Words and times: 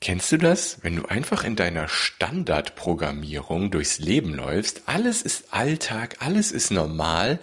Kennst 0.00 0.32
du 0.32 0.38
das, 0.38 0.78
wenn 0.82 0.96
du 0.96 1.04
einfach 1.04 1.44
in 1.44 1.56
deiner 1.56 1.86
Standardprogrammierung 1.86 3.70
durchs 3.70 3.98
Leben 3.98 4.32
läufst? 4.32 4.82
Alles 4.86 5.20
ist 5.20 5.52
Alltag, 5.52 6.16
alles 6.20 6.52
ist 6.52 6.70
normal 6.70 7.38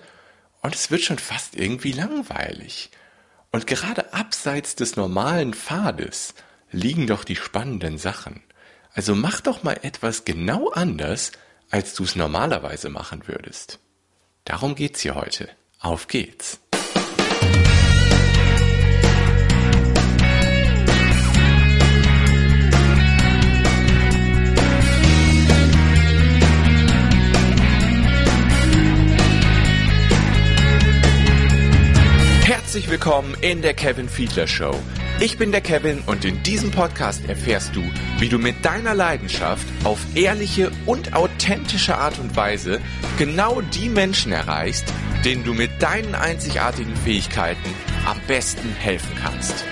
und 0.63 0.73
es 0.73 0.89
wird 0.89 1.03
schon 1.03 1.19
fast 1.19 1.55
irgendwie 1.55 1.91
langweilig. 1.91 2.89
Und 3.51 3.67
gerade 3.67 4.11
abseits 4.11 4.75
des 4.75 4.95
normalen 4.95 5.53
Pfades 5.53 6.33
liegen 6.71 7.05
doch 7.05 7.23
die 7.23 7.35
spannenden 7.35 7.99
Sachen. 7.99 8.41
Also 8.91 9.13
mach 9.13 9.39
doch 9.41 9.61
mal 9.61 9.79
etwas 9.83 10.25
genau 10.25 10.69
anders, 10.71 11.33
als 11.69 11.93
du 11.93 12.05
es 12.05 12.15
normalerweise 12.15 12.89
machen 12.89 13.27
würdest. 13.27 13.77
Darum 14.45 14.73
geht's 14.73 15.01
hier 15.01 15.13
heute. 15.13 15.47
Auf 15.79 16.07
geht's! 16.07 16.59
Willkommen 32.97 33.37
in 33.41 33.61
der 33.61 33.75
Kevin 33.75 34.09
Fiedler 34.09 34.47
Show. 34.47 34.73
Ich 35.19 35.37
bin 35.37 35.51
der 35.51 35.61
Kevin 35.61 36.01
und 36.07 36.25
in 36.25 36.41
diesem 36.41 36.71
Podcast 36.71 37.29
erfährst 37.29 37.75
du, 37.75 37.83
wie 38.17 38.27
du 38.27 38.39
mit 38.39 38.65
deiner 38.65 38.95
Leidenschaft 38.95 39.67
auf 39.83 39.99
ehrliche 40.15 40.71
und 40.87 41.13
authentische 41.13 41.95
Art 41.95 42.17
und 42.17 42.35
Weise 42.35 42.81
genau 43.19 43.61
die 43.61 43.89
Menschen 43.89 44.31
erreichst, 44.31 44.91
denen 45.23 45.43
du 45.43 45.53
mit 45.53 45.79
deinen 45.79 46.15
einzigartigen 46.15 46.95
Fähigkeiten 46.95 47.69
am 48.07 48.19
besten 48.25 48.69
helfen 48.79 49.15
kannst. 49.21 49.63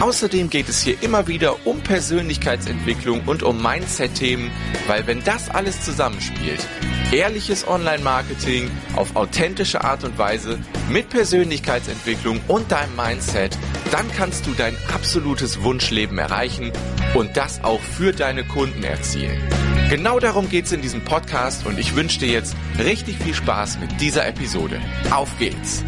Außerdem 0.00 0.48
geht 0.48 0.68
es 0.68 0.80
hier 0.80 1.02
immer 1.02 1.26
wieder 1.26 1.66
um 1.66 1.80
Persönlichkeitsentwicklung 1.80 3.22
und 3.26 3.42
um 3.42 3.60
Mindset-Themen, 3.60 4.50
weil 4.86 5.06
wenn 5.08 5.24
das 5.24 5.50
alles 5.50 5.84
zusammenspielt, 5.84 6.64
ehrliches 7.10 7.66
Online-Marketing 7.66 8.70
auf 8.94 9.16
authentische 9.16 9.82
Art 9.82 10.04
und 10.04 10.16
Weise 10.16 10.60
mit 10.88 11.08
Persönlichkeitsentwicklung 11.08 12.40
und 12.46 12.70
deinem 12.70 12.94
Mindset, 12.94 13.58
dann 13.90 14.06
kannst 14.16 14.46
du 14.46 14.52
dein 14.52 14.76
absolutes 14.94 15.62
Wunschleben 15.64 16.18
erreichen 16.18 16.72
und 17.14 17.36
das 17.36 17.64
auch 17.64 17.80
für 17.80 18.12
deine 18.12 18.44
Kunden 18.44 18.84
erzielen. 18.84 19.42
Genau 19.90 20.20
darum 20.20 20.48
geht 20.48 20.66
es 20.66 20.72
in 20.72 20.82
diesem 20.82 21.00
Podcast 21.00 21.66
und 21.66 21.76
ich 21.76 21.96
wünsche 21.96 22.20
dir 22.20 22.28
jetzt 22.28 22.54
richtig 22.78 23.16
viel 23.16 23.34
Spaß 23.34 23.80
mit 23.80 24.00
dieser 24.00 24.28
Episode. 24.28 24.80
Auf 25.10 25.36
geht's! 25.38 25.82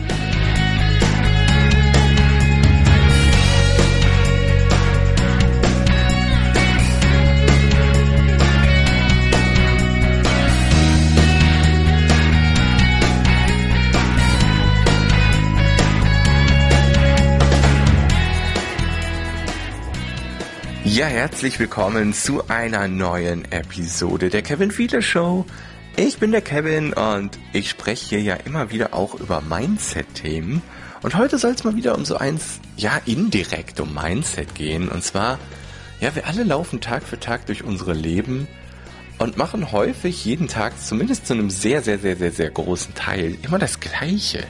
Ja, 21.00 21.06
herzlich 21.06 21.58
willkommen 21.58 22.12
zu 22.12 22.46
einer 22.48 22.86
neuen 22.86 23.50
Episode 23.50 24.28
der 24.28 24.42
Kevin 24.42 24.70
Fiedler 24.70 25.00
Show. 25.00 25.46
Ich 25.96 26.18
bin 26.18 26.30
der 26.30 26.42
Kevin 26.42 26.92
und 26.92 27.38
ich 27.54 27.70
spreche 27.70 28.16
hier 28.16 28.20
ja 28.20 28.34
immer 28.34 28.70
wieder 28.70 28.92
auch 28.92 29.14
über 29.14 29.40
Mindset-Themen. 29.40 30.60
Und 31.00 31.14
heute 31.14 31.38
soll 31.38 31.52
es 31.52 31.64
mal 31.64 31.74
wieder 31.74 31.96
um 31.96 32.04
so 32.04 32.18
eins, 32.18 32.60
ja, 32.76 33.00
indirekt 33.06 33.80
um 33.80 33.94
Mindset 33.94 34.54
gehen. 34.54 34.90
Und 34.90 35.02
zwar, 35.02 35.38
ja, 36.02 36.14
wir 36.14 36.26
alle 36.26 36.44
laufen 36.44 36.82
Tag 36.82 37.02
für 37.02 37.18
Tag 37.18 37.46
durch 37.46 37.64
unsere 37.64 37.94
Leben 37.94 38.46
und 39.16 39.38
machen 39.38 39.72
häufig 39.72 40.22
jeden 40.26 40.48
Tag, 40.48 40.78
zumindest 40.78 41.26
zu 41.26 41.32
einem 41.32 41.48
sehr, 41.48 41.80
sehr, 41.80 41.98
sehr, 41.98 42.18
sehr, 42.18 42.32
sehr 42.32 42.50
großen 42.50 42.94
Teil, 42.94 43.38
immer 43.40 43.58
das 43.58 43.80
Gleiche 43.80 44.44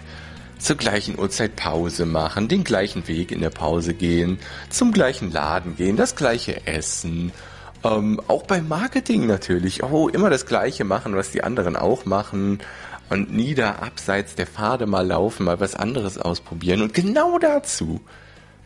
zur 0.61 0.77
gleichen 0.77 1.19
Uhrzeit 1.19 1.57
Pause 1.57 2.07
machen, 2.07 2.49
den 2.49 2.65
gleichen 2.65 3.09
Weg 3.09 3.33
in 3.33 3.41
der 3.41 3.51
Pause 3.51 3.95
gehen, 3.95 4.39
zum 4.69 4.93
gleichen 4.93 5.33
Laden 5.33 5.77
gehen, 5.77 5.97
das 5.97 6.17
gleiche 6.17 6.67
essen. 6.67 7.33
Ähm, 7.83 8.21
auch 8.29 8.43
beim 8.43 8.69
Marketing 8.69 9.27
natürlich. 9.27 9.83
Oh, 9.83 10.09
immer 10.09 10.31
das 10.31 10.47
gleiche 10.47 10.85
machen, 10.85 11.17
was 11.17 11.31
die 11.31 11.43
anderen 11.43 11.77
auch 11.77 12.05
machen. 12.05 12.59
Und 13.09 13.33
nie 13.33 13.55
da 13.55 13.77
abseits 13.77 14.35
der 14.37 14.47
Pfade 14.47 14.87
mal 14.87 15.07
laufen, 15.07 15.45
mal 15.45 15.59
was 15.59 15.75
anderes 15.75 16.19
ausprobieren. 16.19 16.83
Und 16.83 16.95
genau 16.95 17.39
dazu 17.39 18.01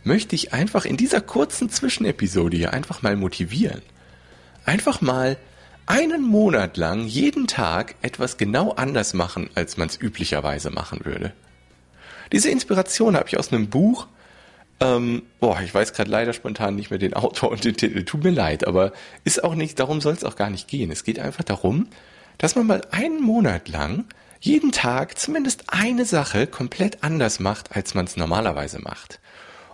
möchte 0.03 0.34
ich 0.34 0.53
einfach 0.53 0.84
in 0.84 0.97
dieser 0.97 1.21
kurzen 1.21 1.71
Zwischenepisode 1.71 2.56
hier 2.56 2.75
einfach 2.75 3.03
mal 3.03 3.16
motivieren. 3.16 3.81
Einfach 4.66 5.00
mal 5.00 5.38
einen 5.87 6.22
Monat 6.22 6.76
lang 6.76 7.06
jeden 7.06 7.47
Tag 7.47 7.94
etwas 8.03 8.37
genau 8.37 8.72
anders 8.72 9.15
machen, 9.15 9.49
als 9.55 9.76
man 9.76 9.88
es 9.88 10.00
üblicherweise 10.00 10.71
machen 10.71 11.00
würde. 11.05 11.32
Diese 12.33 12.51
Inspiration 12.51 13.17
habe 13.17 13.29
ich 13.29 13.39
aus 13.39 13.53
einem 13.53 13.69
Buch. 13.69 14.07
Ähm, 14.81 15.23
boah, 15.41 15.61
ich 15.62 15.73
weiß 15.73 15.93
gerade 15.93 16.11
leider 16.11 16.33
spontan 16.33 16.75
nicht 16.75 16.91
mehr 16.91 16.99
den 16.99 17.15
Autor 17.15 17.51
und 17.51 17.65
den 17.65 17.77
Titel. 17.77 18.05
Tut 18.05 18.25
mir 18.25 18.31
leid, 18.31 18.67
aber 18.67 18.93
ist 19.25 19.45
auch 19.45 19.55
nicht, 19.55 19.79
darum 19.79 20.01
soll 20.01 20.15
es 20.15 20.25
auch 20.25 20.37
gar 20.37 20.51
nicht 20.51 20.69
gehen. 20.69 20.91
Es 20.91 21.05
geht 21.05 21.19
einfach 21.19 21.45
darum, 21.45 21.89
dass 22.39 22.57
man 22.57 22.67
mal 22.67 22.83
einen 22.91 23.23
Monat 23.23 23.69
lang 23.69 24.05
jeden 24.41 24.73
Tag 24.73 25.19
zumindest 25.19 25.65
eine 25.69 26.05
Sache 26.05 26.47
komplett 26.47 27.03
anders 27.03 27.41
macht, 27.41 27.75
als 27.75 27.95
man 27.95 28.05
es 28.05 28.17
normalerweise 28.17 28.81
macht. 28.81 29.21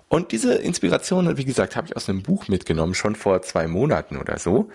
Und 0.08 0.32
diese 0.32 0.54
Inspiration, 0.54 1.36
wie 1.36 1.44
gesagt, 1.44 1.76
habe 1.76 1.86
ich 1.86 1.96
aus 1.96 2.08
einem 2.08 2.22
Buch 2.22 2.48
mitgenommen, 2.48 2.94
schon 2.94 3.14
vor 3.14 3.42
zwei 3.42 3.66
Monaten 3.68 4.16
oder 4.16 4.38
so. 4.38 4.68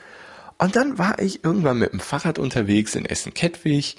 Und 0.57 0.75
dann 0.75 0.97
war 0.97 1.19
ich 1.19 1.43
irgendwann 1.43 1.79
mit 1.79 1.91
dem 1.91 1.99
Fahrrad 1.99 2.39
unterwegs 2.39 2.95
in 2.95 3.05
Essen-Kettwig. 3.05 3.97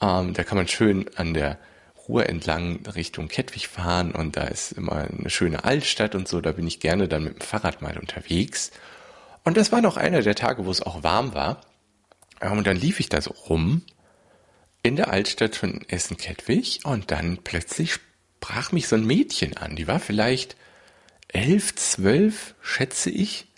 Ähm, 0.00 0.32
da 0.32 0.44
kann 0.44 0.56
man 0.56 0.68
schön 0.68 1.06
an 1.16 1.34
der 1.34 1.58
Ruhr 2.08 2.28
entlang 2.28 2.86
Richtung 2.86 3.28
Kettwig 3.28 3.68
fahren 3.68 4.12
und 4.12 4.36
da 4.36 4.44
ist 4.44 4.72
immer 4.72 5.08
eine 5.08 5.30
schöne 5.30 5.64
Altstadt 5.64 6.14
und 6.14 6.26
so, 6.26 6.40
da 6.40 6.52
bin 6.52 6.66
ich 6.66 6.80
gerne 6.80 7.06
dann 7.06 7.24
mit 7.24 7.34
dem 7.34 7.40
Fahrrad 7.42 7.82
mal 7.82 7.98
unterwegs. 7.98 8.70
Und 9.44 9.56
das 9.56 9.72
war 9.72 9.80
noch 9.80 9.96
einer 9.96 10.22
der 10.22 10.34
Tage, 10.34 10.64
wo 10.64 10.70
es 10.70 10.82
auch 10.82 11.02
warm 11.02 11.34
war. 11.34 11.60
Und 12.40 12.66
dann 12.66 12.76
lief 12.76 13.00
ich 13.00 13.08
da 13.08 13.20
so 13.20 13.30
rum 13.48 13.82
in 14.82 14.96
der 14.96 15.12
Altstadt 15.12 15.56
von 15.56 15.84
Essen-Kettwig 15.88 16.80
und 16.84 17.10
dann 17.10 17.38
plötzlich 17.44 17.92
sprach 17.92 18.72
mich 18.72 18.88
so 18.88 18.96
ein 18.96 19.04
Mädchen 19.04 19.56
an. 19.56 19.76
Die 19.76 19.88
war 19.88 20.00
vielleicht 20.00 20.56
elf, 21.28 21.74
zwölf, 21.74 22.54
schätze 22.62 23.10
ich, 23.10 23.48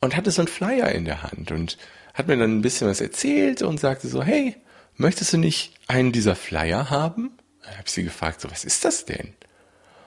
und 0.00 0.16
hatte 0.16 0.30
so 0.30 0.42
einen 0.42 0.48
Flyer 0.48 0.92
in 0.92 1.06
der 1.06 1.22
Hand 1.22 1.50
und 1.50 1.78
hat 2.12 2.28
mir 2.28 2.36
dann 2.36 2.58
ein 2.58 2.62
bisschen 2.62 2.88
was 2.88 3.00
erzählt 3.00 3.62
und 3.62 3.80
sagte 3.80 4.06
so, 4.06 4.22
hey, 4.22 4.54
möchtest 4.96 5.32
du 5.32 5.38
nicht 5.38 5.74
einen 5.88 6.12
dieser 6.12 6.36
Flyer 6.36 6.90
haben? 6.90 7.32
Dann 7.64 7.74
habe 7.74 7.84
ich 7.86 7.92
sie 7.92 8.04
gefragt, 8.04 8.40
so, 8.40 8.50
was 8.50 8.64
ist 8.64 8.84
das 8.84 9.04
denn? 9.04 9.34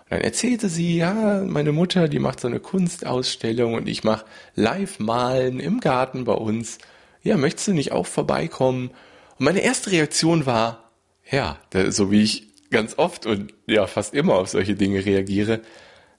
Und 0.10 0.12
dann 0.12 0.22
erzählte 0.22 0.70
sie, 0.70 0.98
ja, 0.98 1.44
meine 1.46 1.72
Mutter, 1.72 2.08
die 2.08 2.20
macht 2.20 2.40
so 2.40 2.48
eine 2.48 2.60
Kunstausstellung 2.60 3.74
und 3.74 3.88
ich 3.88 4.04
mache 4.04 4.26
Live-Malen 4.56 5.60
im 5.60 5.80
Garten 5.80 6.24
bei 6.24 6.34
uns. 6.34 6.78
Ja, 7.24 7.36
möchtest 7.38 7.68
du 7.68 7.74
nicht 7.74 7.92
auch 7.92 8.06
vorbeikommen? 8.06 8.92
Und 9.38 9.46
meine 9.46 9.60
erste 9.60 9.92
Reaktion 9.92 10.46
war, 10.46 10.92
ja, 11.30 11.58
so 11.90 12.10
wie 12.12 12.24
ich 12.24 12.48
ganz 12.70 12.98
oft 12.98 13.26
und 13.26 13.54
ja, 13.66 13.86
fast 13.88 14.14
immer 14.14 14.36
auf 14.36 14.50
solche 14.50 14.76
Dinge 14.76 15.06
reagiere, 15.06 15.62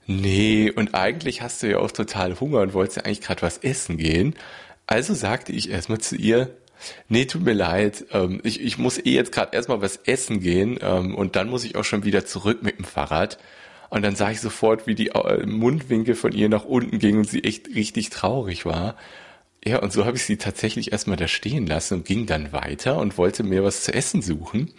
nee, 0.07 0.71
und 0.71 0.95
eigentlich 0.95 1.43
hast 1.43 1.63
du 1.63 1.71
ja 1.71 1.79
auch 1.79 1.91
total 1.91 2.39
Hunger 2.41 2.61
und 2.61 2.75
wolltest 2.75 2.99
ja 2.99 3.05
eigentlich 3.05 3.21
gerade 3.21 3.43
was 3.43 3.59
essen 3.59 3.97
gehen. 3.97 4.35
Also 4.87 5.15
sagte 5.15 5.53
ich 5.53 5.71
erstmal 5.71 5.99
zu 5.99 6.17
ihr, 6.17 6.57
Nee, 7.09 7.25
tut 7.25 7.43
mir 7.43 7.55
leid. 7.55 8.07
Ähm, 8.13 8.41
ich, 8.45 8.61
ich 8.61 8.79
muss 8.79 8.99
eh 8.99 9.11
jetzt 9.11 9.33
gerade 9.33 9.55
erstmal 9.55 9.81
was 9.81 9.97
essen 10.05 10.41
gehen 10.41 10.79
ähm, 10.81 11.15
und 11.15 11.37
dann 11.37 11.49
muss 11.49 11.65
ich 11.65 11.77
auch 11.77 11.85
schon 11.85 12.05
wieder 12.05 12.25
zurück 12.25 12.63
mit 12.63 12.79
dem 12.79 12.85
Fahrrad. 12.85 13.39
Und 13.91 14.03
dann 14.03 14.17
sah 14.17 14.31
ich 14.31 14.41
sofort, 14.41 14.87
wie 14.87 14.95
die 14.95 15.09
äh, 15.09 15.47
Mundwinkel 15.47 16.15
von 16.15 16.33
ihr 16.33 16.49
nach 16.49 16.65
unten 16.65 16.99
gingen 16.99 17.19
und 17.19 17.31
sie 17.31 17.45
echt 17.45 17.69
richtig 17.75 18.11
traurig 18.11 18.67
war. 18.67 18.97
Ja, 19.65 19.81
und 19.81 19.93
so 19.93 20.05
habe 20.05 20.17
ich 20.17 20.25
sie 20.25 20.37
tatsächlich 20.37 20.93
erstmal 20.93 21.17
da 21.17 21.27
stehen 21.27 21.67
lassen 21.67 21.95
und 21.95 22.05
ging 22.05 22.27
dann 22.27 22.53
weiter 22.53 22.99
und 22.99 23.19
wollte 23.19 23.43
mir 23.43 23.65
was 23.65 23.83
zu 23.83 23.93
essen 23.93 24.23
suchen. 24.23 24.73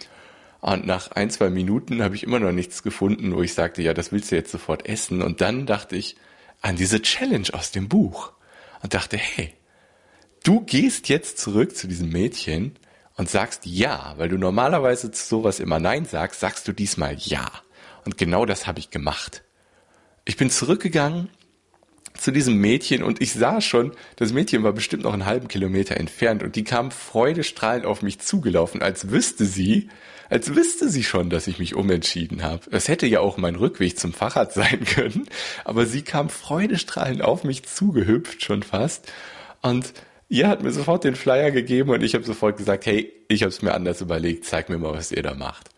Und 0.61 0.85
nach 0.85 1.11
ein, 1.11 1.29
zwei 1.29 1.49
Minuten 1.49 2.03
habe 2.03 2.15
ich 2.15 2.23
immer 2.23 2.39
noch 2.39 2.51
nichts 2.51 2.83
gefunden, 2.83 3.35
wo 3.35 3.41
ich 3.41 3.53
sagte, 3.53 3.81
ja, 3.81 3.93
das 3.93 4.11
willst 4.11 4.31
du 4.31 4.35
jetzt 4.35 4.51
sofort 4.51 4.87
essen. 4.87 5.21
Und 5.21 5.41
dann 5.41 5.65
dachte 5.65 5.95
ich 5.95 6.15
an 6.61 6.75
diese 6.75 7.01
Challenge 7.01 7.47
aus 7.53 7.71
dem 7.71 7.87
Buch 7.87 8.33
und 8.81 8.93
dachte, 8.93 9.17
hey, 9.17 9.53
du 10.43 10.61
gehst 10.61 11.09
jetzt 11.09 11.37
zurück 11.37 11.75
zu 11.75 11.87
diesem 11.87 12.09
Mädchen 12.09 12.75
und 13.17 13.29
sagst 13.29 13.65
ja, 13.65 14.13
weil 14.17 14.29
du 14.29 14.37
normalerweise 14.37 15.11
zu 15.11 15.25
sowas 15.25 15.59
immer 15.59 15.79
nein 15.79 16.05
sagst, 16.05 16.39
sagst 16.39 16.67
du 16.67 16.71
diesmal 16.71 17.15
ja. 17.17 17.49
Und 18.05 18.17
genau 18.17 18.45
das 18.45 18.65
habe 18.65 18.79
ich 18.79 18.91
gemacht. 18.91 19.43
Ich 20.25 20.37
bin 20.37 20.49
zurückgegangen, 20.49 21.29
zu 22.19 22.31
diesem 22.31 22.55
Mädchen 22.55 23.03
und 23.03 23.21
ich 23.21 23.33
sah 23.33 23.61
schon, 23.61 23.93
das 24.15 24.33
Mädchen 24.33 24.63
war 24.63 24.73
bestimmt 24.73 25.03
noch 25.03 25.13
einen 25.13 25.25
halben 25.25 25.47
Kilometer 25.47 25.97
entfernt 25.97 26.43
und 26.43 26.55
die 26.55 26.63
kam 26.63 26.91
freudestrahlend 26.91 27.85
auf 27.85 28.01
mich 28.01 28.19
zugelaufen, 28.19 28.81
als 28.81 29.09
wüsste 29.09 29.45
sie, 29.45 29.89
als 30.29 30.53
wüsste 30.55 30.89
sie 30.89 31.03
schon, 31.03 31.29
dass 31.29 31.47
ich 31.47 31.59
mich 31.59 31.75
umentschieden 31.75 32.43
habe. 32.43 32.67
Es 32.71 32.87
hätte 32.87 33.07
ja 33.07 33.19
auch 33.19 33.37
mein 33.37 33.55
Rückweg 33.55 33.97
zum 33.97 34.13
Fahrrad 34.13 34.53
sein 34.53 34.83
können, 34.85 35.27
aber 35.63 35.85
sie 35.85 36.01
kam 36.01 36.29
freudestrahlend 36.29 37.21
auf 37.21 37.43
mich 37.43 37.63
zugehüpft 37.63 38.43
schon 38.43 38.63
fast 38.63 39.11
und 39.61 39.93
ihr 40.29 40.47
hat 40.47 40.63
mir 40.63 40.71
sofort 40.71 41.03
den 41.03 41.15
Flyer 41.15 41.51
gegeben 41.51 41.89
und 41.89 42.03
ich 42.03 42.13
habe 42.13 42.23
sofort 42.23 42.57
gesagt, 42.57 42.85
hey, 42.85 43.11
ich 43.27 43.41
habe 43.41 43.49
es 43.49 43.61
mir 43.61 43.73
anders 43.73 43.99
überlegt, 44.01 44.45
zeig 44.45 44.69
mir 44.69 44.77
mal, 44.77 44.93
was 44.93 45.11
ihr 45.11 45.23
da 45.23 45.33
macht. 45.33 45.69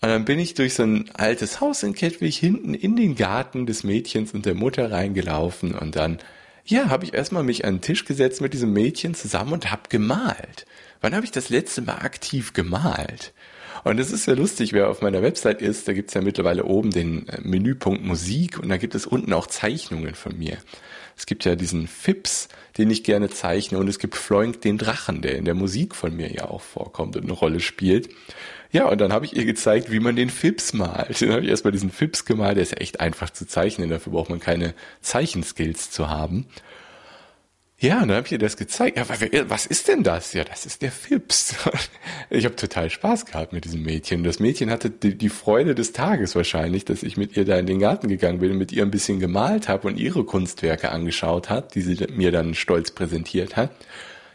Und 0.00 0.08
dann 0.08 0.24
bin 0.24 0.38
ich 0.38 0.54
durch 0.54 0.74
so 0.74 0.84
ein 0.84 1.10
altes 1.14 1.60
Haus 1.60 1.82
in 1.82 1.94
Kettwig 1.94 2.36
hinten 2.36 2.74
in 2.74 2.94
den 2.96 3.14
Garten 3.14 3.66
des 3.66 3.84
Mädchens 3.84 4.32
und 4.32 4.46
der 4.46 4.54
Mutter 4.54 4.90
reingelaufen 4.90 5.74
und 5.74 5.96
dann, 5.96 6.18
ja, 6.64 6.88
habe 6.88 7.04
ich 7.04 7.14
erstmal 7.14 7.42
mich 7.42 7.64
an 7.64 7.76
den 7.76 7.80
Tisch 7.80 8.04
gesetzt 8.04 8.40
mit 8.40 8.54
diesem 8.54 8.72
Mädchen 8.72 9.14
zusammen 9.14 9.52
und 9.52 9.70
habe 9.70 9.88
gemalt. 9.88 10.66
Wann 11.00 11.14
habe 11.14 11.24
ich 11.24 11.32
das 11.32 11.48
letzte 11.48 11.82
Mal 11.82 11.96
aktiv 11.96 12.52
gemalt? 12.52 13.32
Und 13.82 13.98
es 13.98 14.12
ist 14.12 14.26
ja 14.26 14.34
lustig, 14.34 14.72
wer 14.72 14.88
auf 14.88 15.02
meiner 15.02 15.22
Website 15.22 15.60
ist, 15.60 15.88
da 15.88 15.92
gibt's 15.92 16.14
ja 16.14 16.20
mittlerweile 16.20 16.64
oben 16.64 16.90
den 16.90 17.28
äh, 17.28 17.40
Menüpunkt 17.42 18.04
Musik 18.04 18.58
und 18.58 18.68
da 18.68 18.76
gibt 18.76 18.94
es 18.94 19.06
unten 19.06 19.32
auch 19.32 19.46
Zeichnungen 19.46 20.14
von 20.14 20.38
mir. 20.38 20.58
Es 21.16 21.26
gibt 21.26 21.44
ja 21.44 21.54
diesen 21.54 21.86
Fips, 21.86 22.48
den 22.76 22.90
ich 22.90 23.04
gerne 23.04 23.30
zeichne 23.30 23.78
und 23.78 23.88
es 23.88 23.98
gibt 23.98 24.16
Floink 24.16 24.60
den 24.60 24.78
Drachen, 24.78 25.22
der 25.22 25.36
in 25.36 25.44
der 25.44 25.54
Musik 25.54 25.94
von 25.94 26.14
mir 26.14 26.32
ja 26.32 26.48
auch 26.48 26.62
vorkommt 26.62 27.16
und 27.16 27.24
eine 27.24 27.32
Rolle 27.32 27.60
spielt. 27.60 28.08
Ja, 28.72 28.88
und 28.88 29.00
dann 29.00 29.12
habe 29.12 29.24
ich 29.24 29.36
ihr 29.36 29.44
gezeigt, 29.44 29.92
wie 29.92 30.00
man 30.00 30.16
den 30.16 30.30
Fips 30.30 30.72
malt. 30.72 31.22
Dann 31.22 31.30
habe 31.30 31.42
ich 31.42 31.48
erstmal 31.48 31.72
diesen 31.72 31.90
Fips 31.90 32.24
gemalt, 32.24 32.56
der 32.56 32.64
ist 32.64 32.72
ja 32.72 32.78
echt 32.78 32.98
einfach 33.00 33.30
zu 33.30 33.46
zeichnen, 33.46 33.90
dafür 33.90 34.12
braucht 34.12 34.30
man 34.30 34.40
keine 34.40 34.74
Zeichenskills 35.00 35.90
zu 35.90 36.08
haben. 36.08 36.46
Ja, 37.78 38.00
und 38.00 38.08
dann 38.08 38.16
habe 38.16 38.26
ich 38.26 38.32
ihr 38.32 38.38
das 38.38 38.56
gezeigt. 38.56 38.96
Ja, 38.96 39.50
was 39.50 39.66
ist 39.66 39.88
denn 39.88 40.04
das? 40.04 40.32
Ja, 40.32 40.44
das 40.44 40.64
ist 40.64 40.82
der 40.82 40.92
Fips. 40.92 41.54
Ich 42.30 42.46
habe 42.46 42.56
total 42.56 42.88
Spaß 42.90 43.26
gehabt 43.26 43.52
mit 43.52 43.64
diesem 43.64 43.82
Mädchen. 43.82 44.24
Das 44.24 44.40
Mädchen 44.40 44.70
hatte 44.70 44.90
die, 44.90 45.16
die, 45.16 45.28
Freude 45.28 45.74
des 45.74 45.92
Tages 45.92 46.34
wahrscheinlich, 46.34 46.84
dass 46.84 47.02
ich 47.02 47.16
mit 47.16 47.36
ihr 47.36 47.44
da 47.44 47.56
in 47.58 47.66
den 47.66 47.78
Garten 47.78 48.08
gegangen 48.08 48.38
bin 48.38 48.56
mit 48.56 48.72
ihr 48.72 48.82
ein 48.82 48.90
bisschen 48.90 49.20
gemalt 49.20 49.68
habe 49.68 49.86
und 49.86 49.98
ihre 49.98 50.24
Kunstwerke 50.24 50.90
angeschaut 50.90 51.50
hat, 51.50 51.74
die 51.74 51.82
sie 51.82 52.06
mir 52.12 52.32
dann 52.32 52.54
stolz 52.54 52.90
präsentiert 52.90 53.56
hat. 53.56 53.70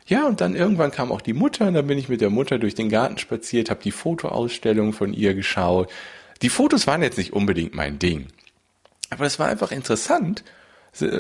Ja, 0.06 0.28
und 0.28 0.40
dann 0.40 0.56
irgendwann 0.56 0.92
kam 0.92 1.12
auch 1.12 1.22
die 1.22 1.34
Mutter 1.34 1.68
und 1.68 1.74
dann 1.74 1.88
bin 1.88 1.98
ich 1.98 2.10
mit 2.10 2.22
der 2.22 2.30
Mutter 2.30 2.58
durch 2.58 2.76
den 2.76 2.90
Garten 2.90 3.18
spaziert, 3.18 3.70
habe 3.70 3.84
die 3.84 3.92
Fotoausstellung 3.92 4.94
von 4.94 5.14
ihr 5.14 5.34
geschaut. 5.34 5.92
Die 6.42 6.50
Fotos 6.50 6.88
waren 6.88 7.02
jetzt 7.02 7.18
nicht 7.18 7.34
unbedingt 7.34 7.76
mein 7.76 8.00
Ding, 8.00 8.28
aber 9.10 9.26
es 9.26 9.40
war 9.40 9.48
einfach 9.48 9.72
interessant, 9.72 10.44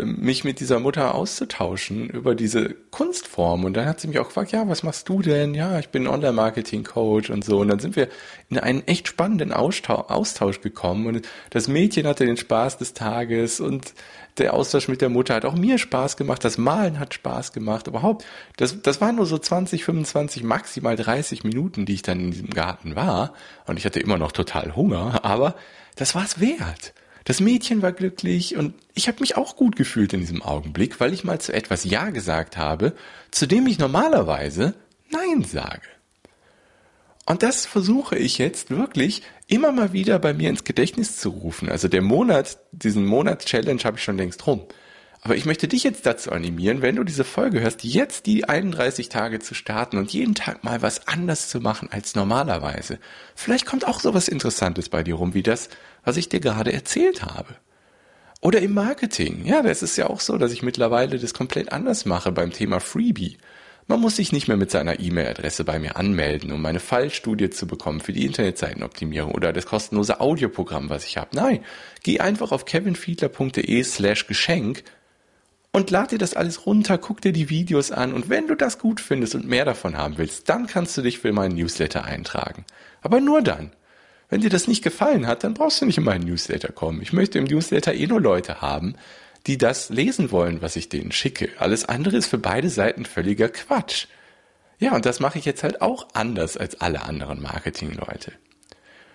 mich 0.03 0.43
mit 0.43 0.59
dieser 0.59 0.79
Mutter 0.79 1.15
auszutauschen 1.15 2.09
über 2.09 2.35
diese 2.35 2.75
Kunstform. 2.91 3.65
Und 3.65 3.75
dann 3.75 3.85
hat 3.85 3.99
sie 3.99 4.07
mich 4.07 4.19
auch 4.19 4.27
gefragt, 4.27 4.51
ja, 4.51 4.67
was 4.67 4.83
machst 4.83 5.07
du 5.07 5.21
denn? 5.21 5.53
Ja, 5.53 5.79
ich 5.79 5.89
bin 5.89 6.07
Online-Marketing-Coach 6.07 7.29
und 7.29 7.45
so. 7.45 7.59
Und 7.59 7.69
dann 7.69 7.79
sind 7.79 7.95
wir 7.95 8.09
in 8.49 8.59
einen 8.59 8.85
echt 8.87 9.07
spannenden 9.07 9.53
Austausch 9.53 10.61
gekommen. 10.61 11.07
Und 11.07 11.21
das 11.51 11.67
Mädchen 11.67 12.07
hatte 12.07 12.25
den 12.25 12.37
Spaß 12.37 12.77
des 12.77 12.93
Tages 12.93 13.59
und 13.59 13.93
der 14.37 14.53
Austausch 14.53 14.87
mit 14.87 15.01
der 15.01 15.09
Mutter 15.09 15.35
hat 15.35 15.45
auch 15.45 15.55
mir 15.55 15.77
Spaß 15.77 16.17
gemacht, 16.17 16.43
das 16.43 16.57
Malen 16.57 16.99
hat 16.99 17.13
Spaß 17.13 17.51
gemacht, 17.51 17.87
überhaupt. 17.87 18.25
Das, 18.57 18.81
das 18.81 19.01
waren 19.01 19.15
nur 19.15 19.25
so 19.25 19.37
20, 19.37 19.83
25, 19.83 20.43
maximal 20.43 20.95
30 20.95 21.43
Minuten, 21.43 21.85
die 21.85 21.93
ich 21.93 22.01
dann 22.01 22.19
in 22.19 22.31
diesem 22.31 22.49
Garten 22.49 22.95
war. 22.95 23.33
Und 23.65 23.77
ich 23.77 23.85
hatte 23.85 23.99
immer 23.99 24.17
noch 24.17 24.31
total 24.31 24.75
Hunger, 24.75 25.23
aber 25.23 25.55
das 25.95 26.15
war's 26.15 26.39
wert. 26.39 26.93
Das 27.25 27.39
Mädchen 27.39 27.81
war 27.81 27.91
glücklich 27.91 28.55
und 28.55 28.73
ich 28.93 29.07
habe 29.07 29.19
mich 29.19 29.37
auch 29.37 29.55
gut 29.55 29.75
gefühlt 29.75 30.13
in 30.13 30.21
diesem 30.21 30.41
Augenblick, 30.41 30.99
weil 30.99 31.13
ich 31.13 31.23
mal 31.23 31.39
zu 31.39 31.53
etwas 31.53 31.83
Ja 31.83 32.09
gesagt 32.09 32.57
habe, 32.57 32.93
zu 33.31 33.45
dem 33.45 33.67
ich 33.67 33.79
normalerweise 33.79 34.75
Nein 35.11 35.43
sage. 35.43 35.81
Und 37.25 37.43
das 37.43 37.67
versuche 37.67 38.17
ich 38.17 38.39
jetzt 38.39 38.71
wirklich 38.71 39.21
immer 39.45 39.71
mal 39.71 39.93
wieder 39.93 40.17
bei 40.17 40.33
mir 40.33 40.49
ins 40.49 40.63
Gedächtnis 40.63 41.17
zu 41.17 41.29
rufen. 41.29 41.69
Also 41.69 41.87
der 41.87 42.01
Monat, 42.01 42.57
diesen 42.71 43.05
Monats-Challenge 43.05 43.83
habe 43.83 43.97
ich 43.97 44.03
schon 44.03 44.17
längst 44.17 44.47
rum. 44.47 44.65
Aber 45.21 45.35
ich 45.35 45.45
möchte 45.45 45.67
dich 45.67 45.83
jetzt 45.83 46.05
dazu 46.05 46.31
animieren, 46.31 46.81
wenn 46.81 46.95
du 46.95 47.03
diese 47.03 47.25
Folge 47.25 47.59
hörst, 47.59 47.83
jetzt 47.83 48.25
die 48.25 48.45
31 48.45 49.09
Tage 49.09 49.39
zu 49.39 49.53
starten 49.53 49.97
und 49.97 50.11
jeden 50.11 50.33
Tag 50.33 50.63
mal 50.63 50.81
was 50.81 51.07
anders 51.07 51.49
zu 51.49 51.59
machen 51.59 51.89
als 51.91 52.15
normalerweise. 52.15 52.99
Vielleicht 53.35 53.65
kommt 53.65 53.85
auch 53.85 53.99
sowas 53.99 54.29
Interessantes 54.29 54.87
bei 54.87 55.03
dir 55.03 55.15
rum, 55.15 55.33
wie 55.33 55.43
das, 55.43 55.69
was 56.09 56.17
ich 56.17 56.27
dir 56.27 56.39
gerade 56.39 56.73
erzählt 56.73 57.21
habe. 57.21 57.53
Oder 58.41 58.61
im 58.61 58.73
Marketing. 58.73 59.45
Ja, 59.45 59.61
das 59.61 59.83
ist 59.83 59.95
ja 59.95 60.09
auch 60.09 60.21
so, 60.21 60.39
dass 60.39 60.51
ich 60.51 60.63
mittlerweile 60.63 61.19
das 61.19 61.35
komplett 61.35 61.71
anders 61.71 62.05
mache 62.05 62.31
beim 62.31 62.51
Thema 62.51 62.79
Freebie. 62.79 63.37
Man 63.85 63.99
muss 63.99 64.15
sich 64.15 64.31
nicht 64.31 64.47
mehr 64.47 64.57
mit 64.57 64.71
seiner 64.71 64.99
E-Mail-Adresse 64.99 65.63
bei 65.65 65.77
mir 65.77 65.97
anmelden, 65.97 66.51
um 66.51 66.63
meine 66.63 66.79
Fallstudie 66.79 67.51
zu 67.51 67.67
bekommen 67.67 67.99
für 67.99 68.11
die 68.11 68.25
Internetseitenoptimierung 68.25 69.35
oder 69.35 69.53
das 69.53 69.67
kostenlose 69.67 70.19
Audioprogramm, 70.19 70.89
was 70.89 71.05
ich 71.05 71.17
habe. 71.17 71.35
Nein, 71.35 71.63
geh 72.01 72.19
einfach 72.19 72.51
auf 72.51 72.65
kevinfiedler.de 72.65 73.83
slash 73.83 74.25
Geschenk 74.25 74.83
und 75.71 75.91
lad 75.91 76.11
dir 76.11 76.17
das 76.17 76.33
alles 76.33 76.65
runter, 76.65 76.97
guck 76.97 77.21
dir 77.21 77.33
die 77.33 77.51
Videos 77.51 77.91
an 77.91 78.13
und 78.13 78.29
wenn 78.29 78.47
du 78.47 78.55
das 78.55 78.79
gut 78.79 78.99
findest 78.99 79.35
und 79.35 79.47
mehr 79.47 79.65
davon 79.65 79.95
haben 79.95 80.17
willst, 80.17 80.49
dann 80.49 80.65
kannst 80.65 80.97
du 80.97 81.03
dich 81.03 81.19
für 81.19 81.33
meinen 81.33 81.53
Newsletter 81.53 82.03
eintragen. 82.03 82.65
Aber 83.03 83.21
nur 83.21 83.43
dann. 83.43 83.73
Wenn 84.29 84.41
dir 84.41 84.49
das 84.49 84.67
nicht 84.67 84.83
gefallen 84.83 85.25
hat, 85.25 85.43
dann 85.43 85.55
brauchst 85.55 85.81
du 85.81 85.85
nicht 85.85 85.97
in 85.97 86.03
meinen 86.03 86.25
Newsletter 86.25 86.71
kommen. 86.71 87.01
Ich 87.01 87.13
möchte 87.13 87.39
im 87.39 87.45
Newsletter 87.45 87.93
eh 87.93 88.07
nur 88.07 88.21
Leute 88.21 88.61
haben, 88.61 88.95
die 89.47 89.57
das 89.57 89.89
lesen 89.89 90.31
wollen, 90.31 90.61
was 90.61 90.75
ich 90.75 90.89
denen 90.89 91.11
schicke. 91.11 91.49
Alles 91.57 91.85
andere 91.85 92.17
ist 92.17 92.27
für 92.27 92.37
beide 92.37 92.69
Seiten 92.69 93.05
völliger 93.05 93.49
Quatsch. 93.49 94.05
Ja, 94.77 94.95
und 94.95 95.05
das 95.05 95.19
mache 95.19 95.39
ich 95.39 95.45
jetzt 95.45 95.63
halt 95.63 95.81
auch 95.81 96.07
anders 96.13 96.57
als 96.57 96.79
alle 96.79 97.03
anderen 97.03 97.41
Marketingleute. 97.41 98.33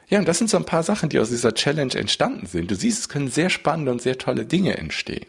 Ja, 0.08 0.18
und 0.18 0.28
das 0.28 0.38
sind 0.38 0.50
so 0.50 0.56
ein 0.56 0.66
paar 0.66 0.82
Sachen, 0.82 1.08
die 1.08 1.18
aus 1.18 1.30
dieser 1.30 1.54
Challenge 1.54 1.94
entstanden 1.94 2.46
sind. 2.46 2.70
Du 2.70 2.74
siehst, 2.74 2.98
es 2.98 3.08
können 3.08 3.30
sehr 3.30 3.50
spannende 3.50 3.92
und 3.92 4.02
sehr 4.02 4.18
tolle 4.18 4.44
Dinge 4.44 4.76
entstehen. 4.76 5.26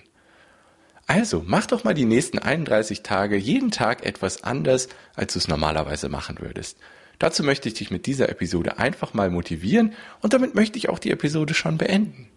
Also, 1.07 1.43
mach 1.45 1.67
doch 1.67 1.83
mal 1.83 1.93
die 1.93 2.05
nächsten 2.05 2.39
31 2.39 3.03
Tage 3.03 3.37
jeden 3.37 3.71
Tag 3.71 4.05
etwas 4.05 4.43
anders, 4.43 4.89
als 5.15 5.33
du 5.33 5.39
es 5.39 5.47
normalerweise 5.47 6.09
machen 6.09 6.37
würdest. 6.39 6.77
Dazu 7.19 7.43
möchte 7.43 7.67
ich 7.69 7.75
dich 7.75 7.91
mit 7.91 8.05
dieser 8.05 8.29
Episode 8.29 8.77
einfach 8.77 9.13
mal 9.13 9.29
motivieren 9.29 9.93
und 10.21 10.33
damit 10.33 10.55
möchte 10.55 10.77
ich 10.77 10.89
auch 10.89 10.99
die 10.99 11.11
Episode 11.11 11.53
schon 11.53 11.77
beenden. 11.77 12.27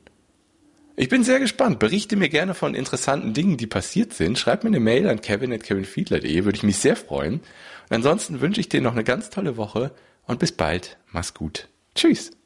Ich 0.97 1.09
bin 1.09 1.23
sehr 1.23 1.39
gespannt. 1.39 1.79
Berichte 1.79 2.17
mir 2.17 2.29
gerne 2.29 2.55
von 2.55 2.75
interessanten 2.75 3.33
Dingen, 3.33 3.57
die 3.57 3.69
passiert 3.69 4.13
sind. 4.15 4.37
Schreib 4.37 4.65
mir 4.65 4.71
eine 4.71 4.81
Mail 4.81 5.09
an 5.09 5.21
kevin.kevinfiedler.de, 5.21 6.45
würde 6.45 6.57
ich 6.57 6.65
mich 6.65 6.79
sehr 6.79 6.97
freuen. 6.97 7.35
Und 7.35 7.97
ansonsten 7.97 8.41
wünsche 8.41 8.61
ich 8.61 8.69
dir 8.69 8.81
noch 8.81 8.93
eine 8.93 9.05
ganz 9.05 9.31
tolle 9.31 9.57
Woche 9.57 9.93
und 10.27 10.41
bis 10.41 10.51
bald. 10.51 10.99
Mach's 11.13 11.35
gut. 11.35 11.69
Tschüss. 11.95 12.38